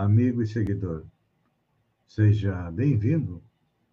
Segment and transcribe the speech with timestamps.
[0.00, 1.04] amigo e seguidor.
[2.06, 3.42] Seja bem-vindo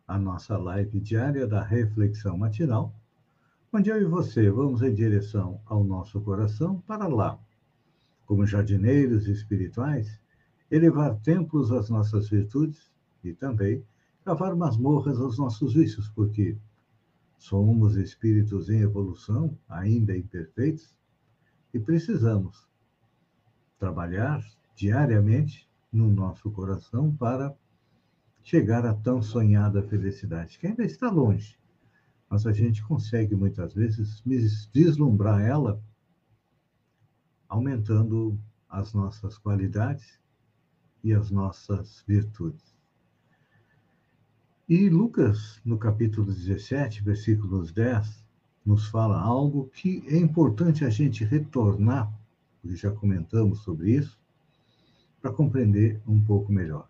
[0.08, 2.96] à nossa live diária da Reflexão Matinal,
[3.74, 7.38] onde eu e você vamos em direção ao nosso coração para lá,
[8.26, 10.22] como jardineiros espirituais,
[10.72, 12.90] elevar templos às nossas virtudes
[13.22, 13.84] e também
[14.24, 16.58] cavar masmorras aos nossos vícios, porque
[17.38, 20.96] somos espíritos em evolução, ainda imperfeitos,
[21.74, 22.66] e precisamos
[23.78, 24.42] trabalhar
[24.74, 27.56] diariamente no nosso coração para
[28.44, 31.58] chegar à tão sonhada felicidade, que ainda está longe,
[32.30, 34.24] mas a gente consegue muitas vezes
[34.74, 35.82] vislumbrar ela
[37.48, 40.20] aumentando as nossas qualidades
[41.04, 42.76] e as nossas virtudes.
[44.68, 48.26] E Lucas, no capítulo 17, versículos 10,
[48.66, 52.12] nos fala algo que é importante a gente retornar,
[52.62, 54.17] porque já comentamos sobre isso,
[55.22, 56.88] para compreender um pouco melhor.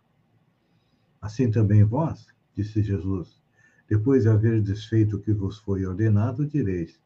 [1.21, 3.41] Assim também vós, disse Jesus,
[3.87, 6.99] depois de haver desfeito o que vos foi ordenado, direis: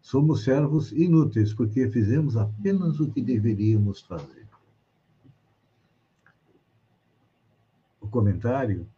[0.00, 4.48] somos servos inúteis, porque fizemos apenas o que deveríamos fazer.
[8.00, 8.88] O comentário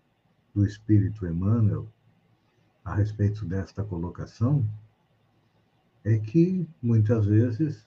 [0.54, 1.88] do Espírito Emmanuel
[2.84, 4.68] a respeito desta colocação
[6.04, 7.86] é que muitas vezes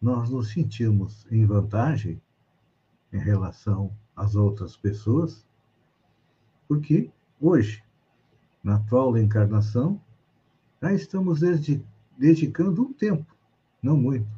[0.00, 2.20] nós nos sentimos em vantagem
[3.12, 5.46] em relação às outras pessoas,
[6.68, 7.10] porque
[7.40, 7.82] hoje,
[8.62, 10.00] na atual encarnação,
[10.80, 11.40] já estamos
[12.16, 13.34] dedicando um tempo,
[13.82, 14.28] não muito,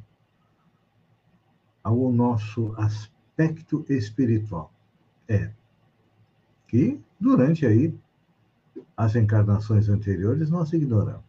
[1.82, 4.72] ao nosso aspecto espiritual.
[5.28, 5.52] É
[6.72, 7.94] que durante aí
[8.96, 11.24] as encarnações anteriores nós ignoramos.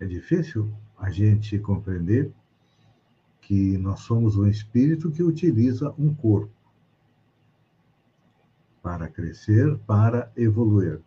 [0.00, 2.32] É difícil a gente compreender
[3.46, 6.52] que nós somos um espírito que utiliza um corpo
[8.82, 11.00] para crescer, para evoluir.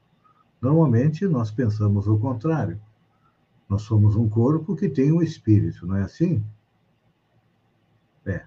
[0.61, 2.79] Normalmente nós pensamos o contrário.
[3.67, 6.43] Nós somos um corpo que tem um espírito, não é assim?
[8.25, 8.45] É.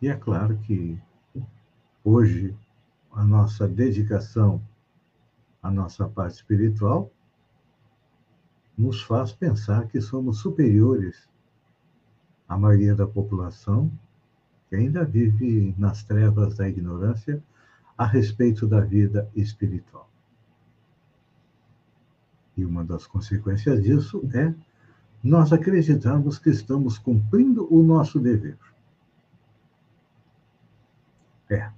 [0.00, 0.98] E é claro que
[2.02, 2.56] hoje
[3.12, 4.62] a nossa dedicação
[5.62, 7.10] à nossa parte espiritual
[8.76, 11.28] nos faz pensar que somos superiores
[12.50, 13.88] a maioria da população
[14.68, 17.40] que ainda vive nas trevas da ignorância
[17.96, 20.10] a respeito da vida espiritual.
[22.56, 24.52] E uma das consequências disso é
[25.22, 28.58] nós acreditamos que estamos cumprindo o nosso dever.
[31.48, 31.70] É.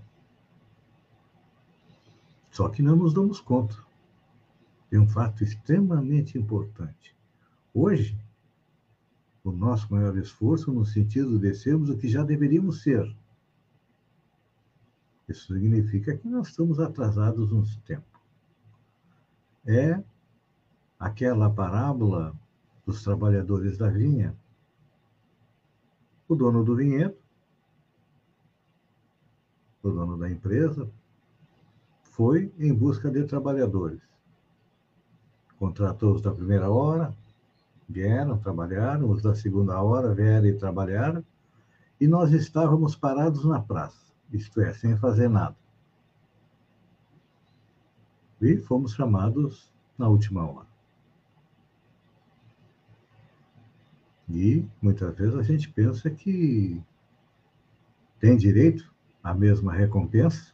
[2.51, 3.77] Só que não nos damos conta.
[4.91, 7.15] É um fato extremamente importante.
[7.75, 8.17] Hoje,
[9.45, 13.05] o nosso maior esforço no sentido de sermos o que já deveríamos ser.
[15.29, 18.21] Isso significa que nós estamos atrasados uns tempo.
[19.65, 20.03] É
[20.99, 22.37] aquela parábola
[22.85, 24.37] dos trabalhadores da vinha.
[26.29, 27.17] O dono do vinhedo,
[29.83, 30.89] o dono da empresa,
[32.03, 34.01] foi em busca de trabalhadores.
[35.59, 37.17] Contratou-os da primeira hora,
[37.93, 41.25] vieram, trabalharam, os da segunda hora vieram e trabalharam,
[42.01, 45.57] e nós estávamos parados na praça, isto é, sem fazer nada.
[48.41, 50.67] E fomos chamados na última hora.
[54.29, 56.83] E muitas vezes a gente pensa que
[58.19, 60.52] tem direito à mesma recompensa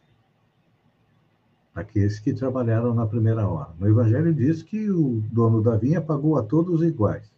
[1.79, 3.71] aqueles que trabalharam na primeira hora.
[3.79, 7.31] No Evangelho diz que o dono da vinha pagou a todos iguais.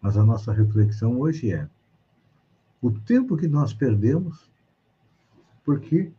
[0.00, 1.68] Mas a nossa reflexão hoje é
[2.80, 4.50] o tempo que nós perdemos
[5.64, 6.12] porque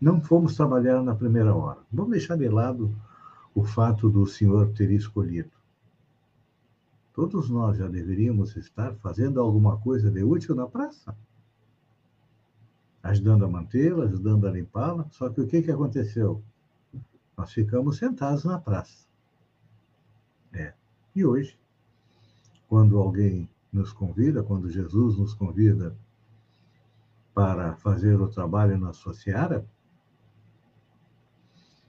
[0.00, 1.80] não fomos trabalhar na primeira hora.
[1.90, 2.94] Vamos deixar de lado
[3.54, 5.50] o fato do Senhor ter escolhido.
[7.14, 11.16] Todos nós já deveríamos estar fazendo alguma coisa de útil na praça
[13.04, 15.06] ajudando a mantê-la, ajudando a limpá-la.
[15.10, 16.42] Só que o que, que aconteceu?
[17.36, 19.06] Nós ficamos sentados na praça.
[20.52, 20.72] É.
[21.14, 21.58] E hoje,
[22.66, 25.94] quando alguém nos convida, quando Jesus nos convida
[27.34, 29.66] para fazer o trabalho na sua seara,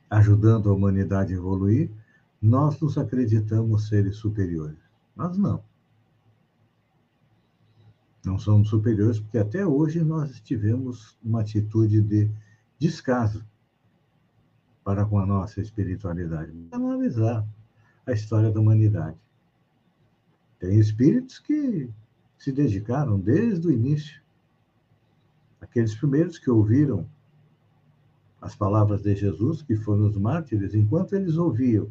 [0.09, 1.89] ajudando a humanidade a evoluir,
[2.41, 4.77] nós nos acreditamos seres superiores.
[5.15, 5.63] Mas não.
[8.25, 12.29] Não somos superiores porque até hoje nós tivemos uma atitude de
[12.79, 13.45] descaso
[14.83, 16.51] para com a nossa espiritualidade.
[16.71, 17.45] Analisar
[18.05, 19.17] a história da humanidade.
[20.59, 21.89] Tem espíritos que
[22.37, 24.21] se dedicaram desde o início.
[25.61, 27.07] Aqueles primeiros que ouviram
[28.41, 31.89] as palavras de Jesus, que foram os mártires, enquanto eles ouviam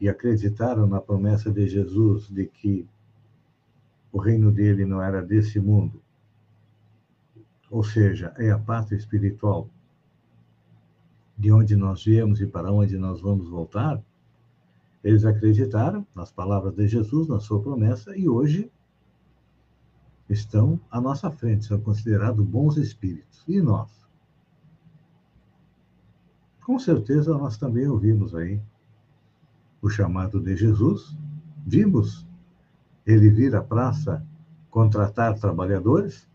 [0.00, 2.86] e acreditaram na promessa de Jesus de que
[4.16, 6.02] o reino dele não era desse mundo,
[7.70, 9.68] ou seja, é a pátria espiritual
[11.36, 14.02] de onde nós viemos e para onde nós vamos voltar,
[15.04, 18.72] eles acreditaram nas palavras de Jesus, na sua promessa, e hoje
[20.30, 23.44] estão à nossa frente, são considerados bons espíritos.
[23.46, 24.08] E nós?
[26.64, 28.58] Com certeza nós também ouvimos aí
[29.82, 31.14] o chamado de Jesus,
[31.66, 32.25] vimos
[33.06, 34.26] ele vir à praça
[34.70, 36.28] contratar trabalhadores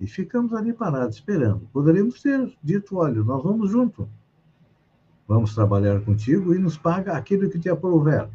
[0.00, 1.68] e ficamos ali parados esperando.
[1.72, 4.08] Poderíamos ter dito: olha, nós vamos junto,
[5.28, 8.28] vamos trabalhar contigo e nos paga aquilo que te aprouver.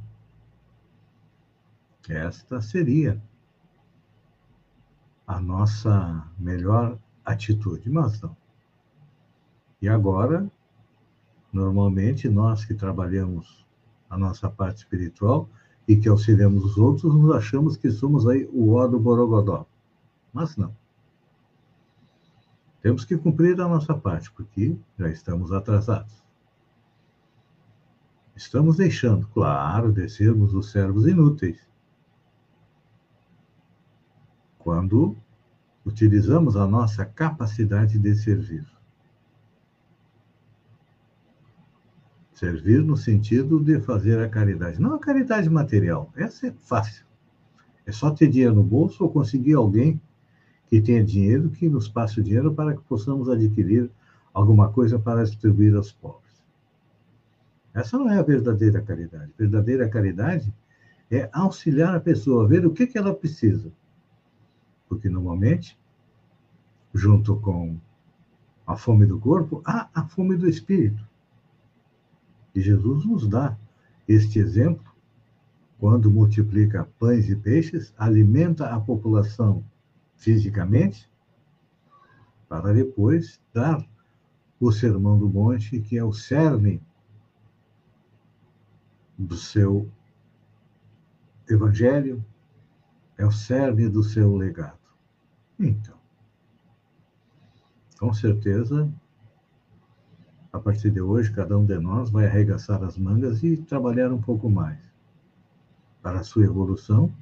[2.07, 3.21] Esta seria
[5.27, 8.35] a nossa melhor atitude, mas não.
[9.81, 10.49] E agora,
[11.51, 13.67] normalmente, nós que trabalhamos
[14.09, 15.49] a nossa parte espiritual
[15.87, 19.65] e que auxiliamos os outros, nos achamos que somos aí o ó do Borogodó.
[20.33, 20.75] Mas não.
[22.81, 26.23] Temos que cumprir a nossa parte, porque já estamos atrasados.
[28.35, 31.59] Estamos deixando, claro, de sermos os servos inúteis.
[34.59, 35.17] Quando
[35.85, 38.76] utilizamos a nossa capacidade de servir.
[42.37, 44.79] Servir no sentido de fazer a caridade.
[44.79, 47.03] Não a caridade material, essa é fácil.
[47.83, 49.99] É só ter dinheiro no bolso ou conseguir alguém
[50.67, 53.89] que tenha dinheiro que nos passe o dinheiro para que possamos adquirir
[54.31, 56.45] alguma coisa para distribuir aos pobres.
[57.73, 59.31] Essa não é a verdadeira caridade.
[59.33, 60.53] A verdadeira caridade
[61.09, 63.71] é auxiliar a pessoa a ver o que, que ela precisa.
[64.87, 65.75] Porque, normalmente,
[66.93, 67.77] junto com
[68.67, 71.06] a fome do corpo, há a fome do espírito.
[72.57, 73.55] E Jesus nos dá
[74.07, 74.91] este exemplo
[75.77, 79.63] quando multiplica pães e peixes, alimenta a população
[80.15, 81.07] fisicamente,
[82.49, 83.87] para depois dar
[84.59, 86.81] o sermão do monte, que é o cerne
[89.15, 89.87] do seu
[91.47, 92.25] evangelho,
[93.19, 94.79] é o cerne do seu legado.
[95.59, 95.99] Então,
[97.99, 98.91] com certeza,
[100.57, 104.19] a partir de hoje, cada um de nós vai arregaçar as mangas e trabalhar um
[104.19, 104.79] pouco mais
[106.01, 107.13] para a sua evolução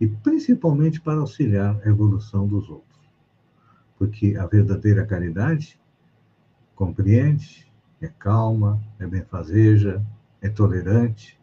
[0.00, 3.00] e principalmente para auxiliar a evolução dos outros.
[3.98, 5.80] Porque a verdadeira caridade
[6.76, 10.04] compreende, é calma, é benfazeja,
[10.40, 11.40] é tolerante,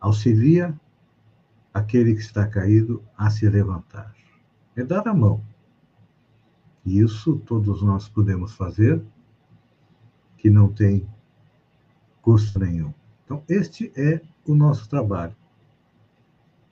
[0.00, 0.78] auxilia
[1.74, 4.14] aquele que está caído a se levantar.
[4.76, 5.42] É dar a mão.
[6.84, 9.02] E isso todos nós podemos fazer
[10.46, 11.04] que não tem
[12.22, 12.94] custo nenhum.
[13.24, 15.34] Então, este é o nosso trabalho.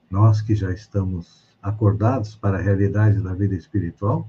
[0.09, 4.29] Nós que já estamos acordados para a realidade da vida espiritual,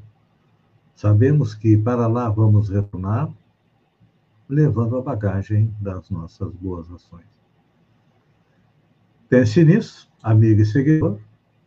[0.96, 3.32] sabemos que para lá vamos retornar,
[4.50, 7.28] levando a bagagem das nossas boas ações.
[9.30, 11.20] Pense nisso, amigo e seguidor,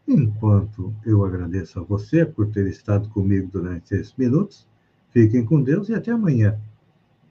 [0.09, 4.67] enquanto eu agradeço a você por ter estado comigo durante esses minutos.
[5.11, 6.59] Fiquem com Deus e até amanhã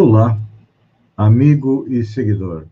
[0.00, 0.40] Olá,
[1.16, 2.68] amigo e seguidor.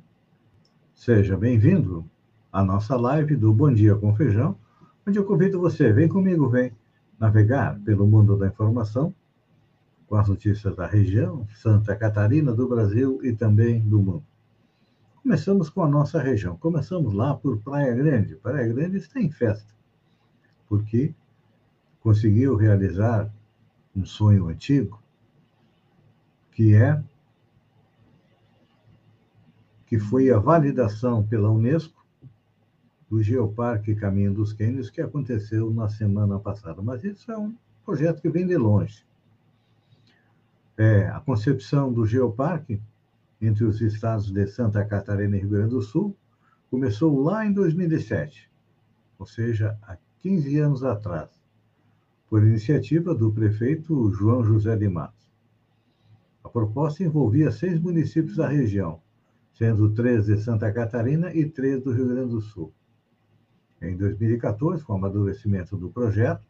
[0.95, 2.09] Seja bem-vindo
[2.53, 4.57] à nossa live do Bom Dia com Feijão,
[5.05, 6.71] onde eu convido você, vem comigo, vem
[7.19, 9.13] navegar pelo mundo da informação
[10.07, 14.25] com as notícias da região, Santa Catarina, do Brasil e também do mundo.
[15.21, 16.57] Começamos com a nossa região.
[16.57, 18.37] Começamos lá por Praia Grande.
[18.37, 19.75] Praia Grande está em festa,
[20.69, 21.13] porque
[21.99, 23.29] conseguiu realizar
[23.97, 25.03] um sonho antigo,
[26.53, 27.03] que é
[29.87, 32.05] que foi a validação pela Unesco
[33.09, 36.83] do Geoparque Caminho dos Quênios, que aconteceu na semana passada.
[36.83, 39.07] Mas isso é um projeto que vem de longe.
[40.77, 42.83] É, a concepção do Geoparque
[43.41, 46.17] entre os estados de Santa Catarina e Rio Grande do Sul
[46.71, 48.51] começou lá em 2007,
[49.19, 51.31] ou seja, há 15 anos atrás,
[52.29, 55.31] por iniciativa do prefeito João José de Matos.
[56.43, 59.01] A proposta envolvia seis municípios da região,
[59.57, 62.71] sendo três de Santa Catarina e três do Rio Grande do Sul.
[63.81, 66.45] Em 2014, com o amadurecimento do projeto,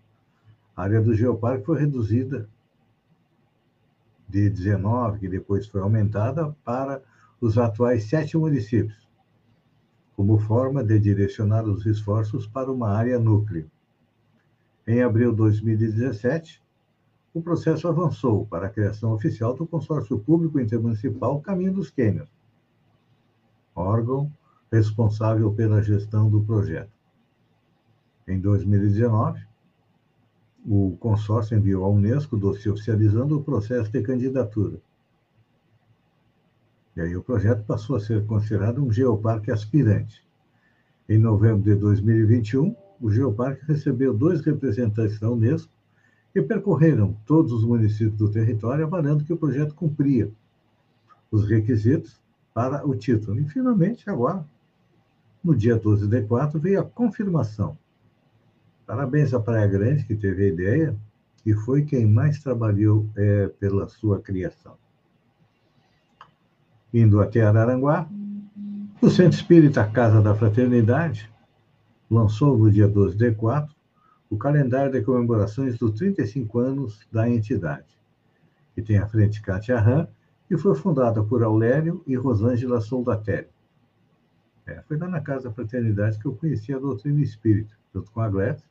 [0.75, 2.49] a área do Geoparque foi reduzida
[4.29, 7.01] de 19, que depois foi aumentada, para
[7.41, 9.09] os atuais sete municípios,
[10.17, 13.71] como forma de direcionar os esforços para uma área núcleo.
[14.85, 16.61] Em abril de 2017,
[17.33, 22.36] o processo avançou para a criação oficial do Consórcio Público Intermunicipal Caminho dos Quênios,
[23.77, 24.33] órgão
[24.73, 26.91] responsável pela gestão do projeto.
[28.27, 29.41] Em 2019,
[30.67, 34.81] o consórcio enviou à Unesco dossiê oficializando o processo de candidatura.
[36.97, 40.27] E aí o projeto passou a ser considerado um geoparque aspirante.
[41.09, 45.71] Em novembro de 2021, o geoparque recebeu dois representantes da Unesco
[46.33, 50.31] que percorreram todos os municípios do território, avaliando que o projeto cumpria
[51.31, 52.21] os requisitos
[52.57, 53.39] para o título.
[53.39, 54.43] E, finalmente, agora,
[55.45, 57.77] no dia 12 de 4, veio a confirmação
[58.87, 60.97] Parabéns à Praia Grande, que teve a ideia
[61.45, 64.77] e foi quem mais trabalhou é, pela sua criação.
[66.95, 68.09] Indo até Araranguá,
[69.03, 71.29] o Centro Espírita Casa da Fraternidade
[72.09, 73.75] lançou no dia 12 de 4
[74.31, 77.99] o calendário de comemorações dos 35 anos da entidade,
[78.73, 80.07] que tem à frente Cátia Ram,
[80.51, 83.49] e foi fundada por Aulério e Rosângela Soldatelli.
[84.67, 88.21] É, foi lá na Casa da Fraternidade que eu conheci a doutrina espírita, junto com
[88.21, 88.69] a Glécia,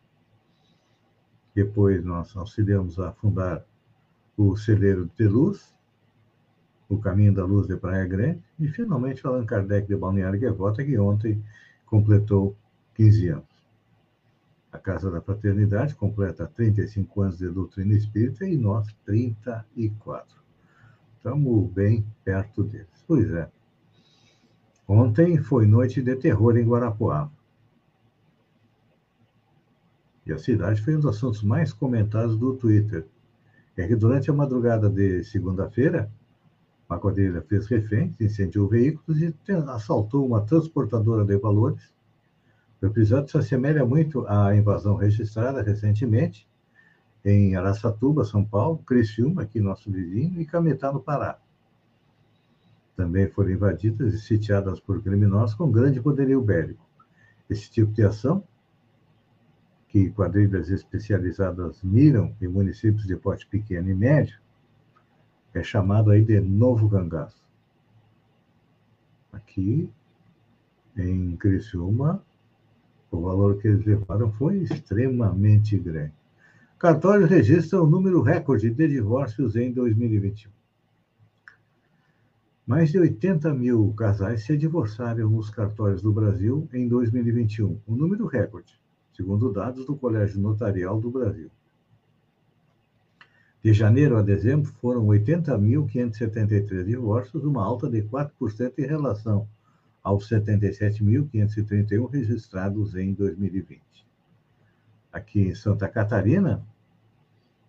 [1.56, 3.66] depois nós auxiliamos a fundar
[4.36, 5.74] o Celeiro de Luz,
[6.90, 10.98] o Caminho da Luz de Praia Grande, e finalmente Allan Kardec de Balneário Gaivota, que
[10.98, 11.42] ontem
[11.86, 12.58] completou
[12.96, 13.56] 15 anos.
[14.70, 20.45] A Casa da Fraternidade completa 35 anos de doutrina espírita e nós 34.
[21.26, 23.04] Estamos bem perto deles.
[23.08, 23.50] Pois é.
[24.88, 27.32] Ontem foi noite de terror em Guarapuava.
[30.24, 33.08] E a cidade foi um dos assuntos mais comentados do Twitter.
[33.76, 36.12] É que durante a madrugada de segunda-feira,
[36.88, 39.34] uma quadrilha fez reféns, incendiou veículos e
[39.70, 41.92] assaltou uma transportadora de valores.
[42.80, 46.48] O episódio se assemelha muito à invasão registrada recentemente
[47.26, 51.40] em Araçatuba, São Paulo, Criciúma, aqui nosso vizinho, e Cametá, no Pará.
[52.96, 56.88] Também foram invadidas e sitiadas por criminosos com grande poderio bélico.
[57.50, 58.44] Esse tipo de ação
[59.96, 64.38] que quadrilhas especializadas miram em municípios de porte pequeno e médio,
[65.54, 67.48] é chamado aí de novo cangaço.
[69.32, 69.90] Aqui,
[70.98, 72.22] em Criciúma,
[73.10, 76.25] o valor que eles levaram foi extremamente grande.
[76.78, 80.52] Cartório registra o número recorde de divórcios em 2021.
[82.68, 88.26] Mais de 80 mil casais se divorciaram nos cartórios do Brasil em 2021, um número
[88.26, 88.80] recorde
[89.16, 91.50] segundo dados do Colégio Notarial do Brasil.
[93.64, 99.48] De janeiro a dezembro, foram 80.573 divórcios, uma alta de 4% em relação
[100.04, 104.05] aos 77.531 registrados em 2020.
[105.16, 106.62] Aqui em Santa Catarina,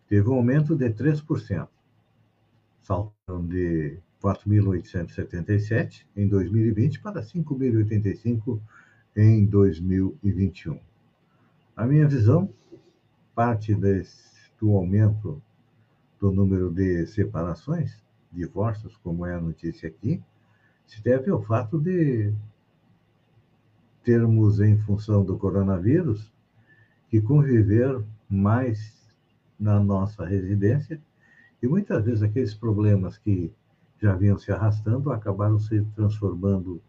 [0.08, 1.68] teve um aumento de 3%.
[2.80, 8.60] Saltaram de 4.877 em 2020 para 5.085
[9.14, 10.80] em 2021.
[11.76, 12.52] A minha visão
[13.32, 15.40] parte desse, do aumento
[16.18, 20.20] do número de separações, divórcios, como é a notícia aqui,
[20.84, 22.34] se deve ao fato de
[24.02, 26.34] termos, em função do coronavírus,
[27.08, 28.94] que conviver mais
[29.58, 31.00] na nossa residência
[31.62, 33.52] e muitas vezes aqueles problemas que
[34.00, 36.80] já vinham se arrastando acabaram se transformando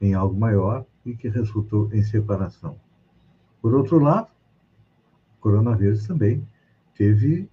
[0.00, 2.78] em algo maior e que resultou em separação.
[3.60, 4.28] Por outro lado,
[5.36, 6.46] o coronavírus também
[6.94, 7.50] teve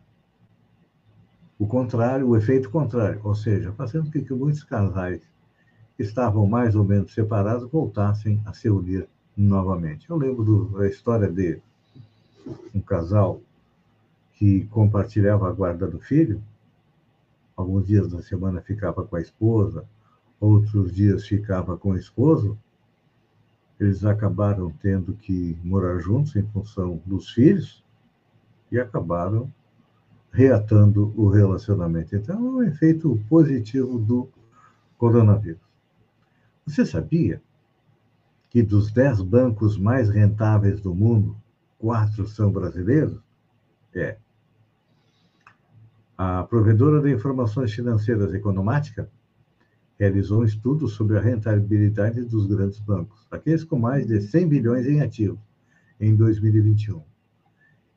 [1.57, 5.21] o contrário, o efeito contrário, ou seja, fazendo com que muitos casais
[5.97, 10.09] estavam mais ou menos separados voltassem a se unir novamente.
[10.09, 11.61] Eu lembro do, da história de
[12.73, 13.41] um casal
[14.33, 16.41] que compartilhava a guarda do filho.
[17.55, 19.85] Alguns dias da semana ficava com a esposa,
[20.39, 22.57] outros dias ficava com o esposo.
[23.79, 27.83] Eles acabaram tendo que morar juntos em função dos filhos
[28.71, 29.51] e acabaram
[30.31, 32.15] reatando o relacionamento.
[32.15, 34.29] Então, é um efeito positivo do
[34.97, 35.61] coronavírus.
[36.65, 37.41] Você sabia
[38.55, 41.35] que dos dez bancos mais rentáveis do mundo,
[41.77, 43.19] quatro são brasileiros?
[43.93, 44.17] É.
[46.17, 49.11] A provedora de informações financeiras Economática
[49.99, 54.85] realizou um estudo sobre a rentabilidade dos grandes bancos, aqueles com mais de 100 bilhões
[54.85, 55.43] em ativos,
[55.99, 57.03] em 2021.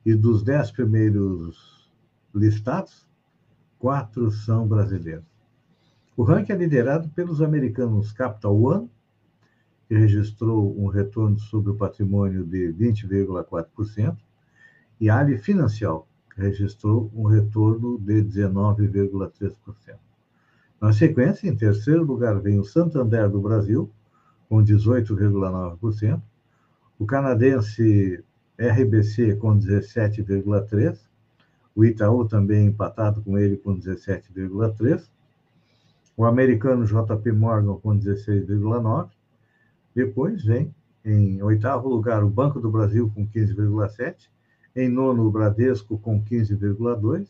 [0.05, 1.89] E dos dez primeiros
[2.35, 3.07] listados,
[3.77, 5.23] quatro são brasileiros.
[6.17, 8.89] O ranking é liderado pelos americanos Capital One,
[9.89, 14.15] que registrou um retorno sobre o patrimônio de 20,4%,
[15.01, 19.97] e Ali Financial, que registrou um retorno de 19,3%.
[20.79, 23.89] Na sequência, em terceiro lugar, vem o Santander do Brasil,
[24.47, 26.21] com 18,9%,
[26.99, 28.23] o canadense
[28.59, 30.99] RBC com 17,3%,
[31.75, 35.09] o Itaú também empatado com ele com 17,3%,
[36.15, 39.09] o americano JP Morgan com 16,9%,
[39.99, 44.29] depois vem em oitavo lugar o Banco do Brasil com 15,7%,
[44.73, 47.27] em nono o Bradesco com 15,2%,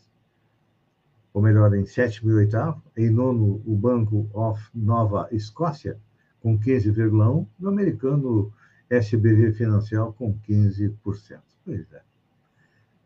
[1.34, 5.98] ou melhor, em sétimo e oitavo, em nono o Banco of Nova Escócia
[6.40, 8.54] com 15,1%, e o americano
[8.88, 11.40] SBV Financial com 15%.
[11.66, 12.02] Pois é.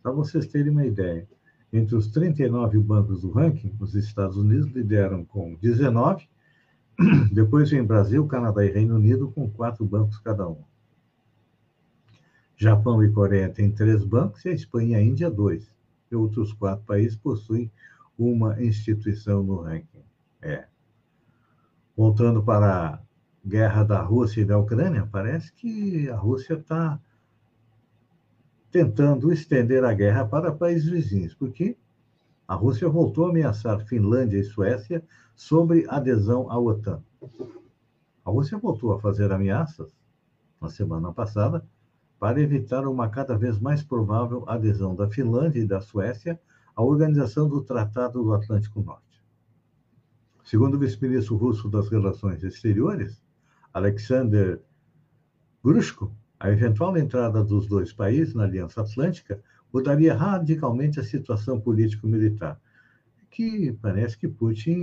[0.01, 1.25] Para vocês terem uma ideia,
[1.71, 6.27] entre os 39 bancos do ranking, os Estados Unidos lideram com 19,
[7.31, 10.63] depois vem Brasil, Canadá e Reino Unido com quatro bancos cada um.
[12.55, 15.73] Japão e Coreia têm três bancos e a Espanha e a Índia dois.
[16.11, 17.71] E outros quatro países possuem
[18.17, 20.03] uma instituição no ranking.
[20.41, 20.65] É.
[21.95, 22.99] Voltando para a
[23.45, 26.99] guerra da Rússia e da Ucrânia, parece que a Rússia está
[28.71, 31.77] tentando estender a guerra para países vizinhos, porque
[32.47, 35.03] a Rússia voltou a ameaçar Finlândia e Suécia
[35.35, 37.01] sobre adesão à OTAN.
[38.25, 39.91] A Rússia voltou a fazer ameaças
[40.59, 41.65] na semana passada
[42.19, 46.39] para evitar uma cada vez mais provável adesão da Finlândia e da Suécia
[46.75, 49.23] à Organização do Tratado do Atlântico Norte.
[50.43, 53.21] Segundo o vice-ministro russo das Relações Exteriores,
[53.73, 54.61] Alexander
[55.63, 59.41] Grushko, a eventual entrada dos dois países na Aliança Atlântica
[59.73, 62.61] mudaria radicalmente a situação político-militar,
[63.31, 64.77] que parece que Putin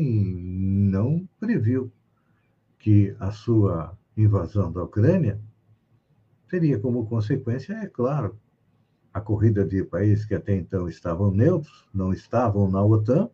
[0.90, 1.92] não previu
[2.76, 5.40] que a sua invasão da Ucrânia
[6.48, 8.36] teria como consequência, é claro,
[9.14, 13.30] a corrida de países que até então estavam neutros, não estavam na OTAN,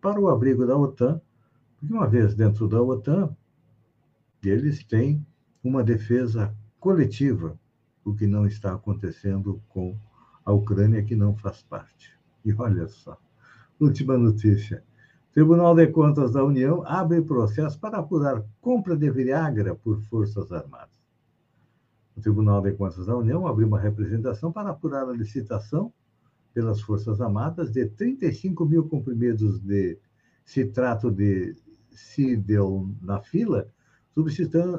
[0.00, 1.20] para o abrigo da OTAN,
[1.78, 3.34] porque uma vez dentro da OTAN,
[4.44, 5.24] eles têm
[5.62, 7.58] uma defesa coletiva,
[8.04, 9.98] o que não está acontecendo com
[10.44, 12.12] a Ucrânia, que não faz parte.
[12.44, 13.18] E olha só,
[13.78, 14.82] última notícia.
[15.32, 21.00] Tribunal de Contas da União abre processo para apurar compra de Viagra por Forças Armadas
[22.20, 25.92] o Tribunal de Contas da União abriu uma representação para apurar a licitação
[26.52, 29.98] pelas Forças Armadas de 35 mil comprimidos de
[30.44, 31.56] citrato de
[31.90, 33.68] sildenafila,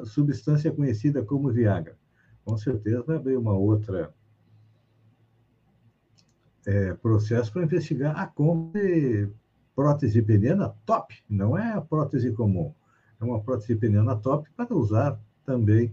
[0.04, 1.96] substância conhecida como Viagra.
[2.44, 4.14] Com certeza vai abrir uma outra
[6.66, 9.28] é, processo para investigar a compra de
[9.74, 12.74] prótese peniana top, não é a prótese comum,
[13.20, 15.92] é uma prótese peniana top para usar também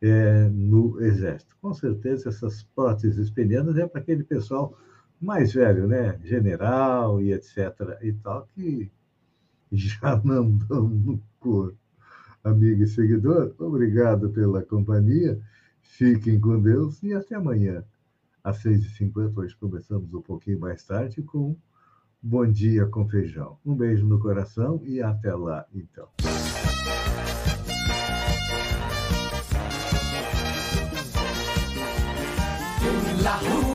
[0.00, 1.56] é, no Exército.
[1.60, 4.76] Com certeza, essas próteses penianas é para aquele pessoal
[5.20, 6.18] mais velho, né?
[6.24, 7.56] General e etc.
[8.02, 8.90] e tal, que
[9.70, 11.78] já não dão no corpo.
[12.42, 15.40] Amigo e seguidor, obrigado pela companhia.
[15.80, 17.84] Fiquem com Deus e até amanhã,
[18.42, 19.36] às 6h50.
[19.36, 21.56] Hoje começamos um pouquinho mais tarde com
[22.22, 23.58] Bom Dia com Feijão.
[23.64, 26.08] Um beijo no coração e até lá, então.